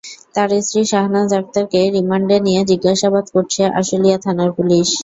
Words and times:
তাঁর 0.35 0.49
স্ত্রী 0.61 0.81
শাহনাজ 0.91 1.29
আক্তারকে 1.39 1.79
রিমান্ডে 1.95 2.37
নিয়ে 2.47 2.61
জিজ্ঞাসাবাদ 2.71 3.25
করছে 3.35 3.61
আশুলিয়া 3.79 4.17
থানার 4.23 4.49
পুলিশ। 4.57 4.87